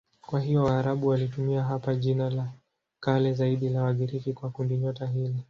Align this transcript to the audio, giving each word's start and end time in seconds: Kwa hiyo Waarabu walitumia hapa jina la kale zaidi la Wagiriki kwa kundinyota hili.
Kwa 0.21 0.39
hiyo 0.39 0.63
Waarabu 0.63 1.07
walitumia 1.07 1.63
hapa 1.63 1.95
jina 1.95 2.29
la 2.29 2.51
kale 2.99 3.33
zaidi 3.33 3.69
la 3.69 3.83
Wagiriki 3.83 4.33
kwa 4.33 4.49
kundinyota 4.49 5.07
hili. 5.07 5.39